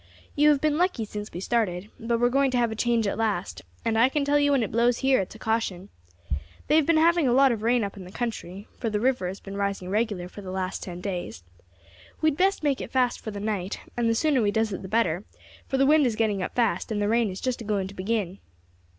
"You 0.35 0.49
have 0.49 0.59
been 0.59 0.79
lucky 0.79 1.05
since 1.05 1.31
we 1.31 1.39
started, 1.41 1.91
but 1.99 2.19
we 2.19 2.25
are 2.25 2.29
going 2.31 2.49
to 2.49 2.57
have 2.57 2.71
a 2.71 2.75
change 2.75 3.05
at 3.05 3.19
last; 3.19 3.61
and 3.85 3.99
I 3.99 4.09
can 4.09 4.25
tell 4.25 4.39
you 4.39 4.51
when 4.51 4.63
it 4.63 4.71
blows 4.71 4.97
here 5.05 5.21
it's 5.21 5.35
a 5.35 5.37
caution. 5.37 5.89
They 6.65 6.75
have 6.77 6.87
been 6.87 6.97
having 6.97 7.27
a 7.27 7.33
lot 7.33 7.51
of 7.51 7.61
rain 7.61 7.83
up 7.83 7.93
the 7.93 8.11
country, 8.11 8.67
for 8.79 8.89
the 8.89 8.99
river 8.99 9.27
has 9.27 9.39
been 9.39 9.55
rising 9.57 9.89
regular 9.89 10.27
for 10.27 10.41
the 10.41 10.49
last 10.49 10.81
ten 10.81 11.01
days. 11.01 11.43
We 12.19 12.31
had 12.31 12.37
best 12.37 12.63
make 12.63 12.81
fast 12.89 13.19
for 13.19 13.29
the 13.29 13.39
night, 13.39 13.79
and 13.95 14.09
the 14.09 14.15
sooner 14.15 14.41
we 14.41 14.49
does 14.49 14.73
it 14.73 14.81
the 14.81 14.87
better, 14.87 15.23
for 15.67 15.77
the 15.77 15.85
wind 15.85 16.07
is 16.07 16.15
getting 16.15 16.41
up 16.41 16.55
fast 16.55 16.91
and 16.91 16.99
the 16.99 17.07
rain 17.07 17.29
is 17.29 17.39
just 17.39 17.61
a 17.61 17.63
going 17.63 17.87
to 17.87 17.93
begin." 17.93 18.39